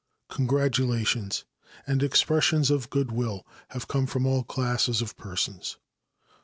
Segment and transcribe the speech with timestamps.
[0.29, 1.45] Congratulations
[1.85, 5.77] and expressions of good will have come from all classes of persons.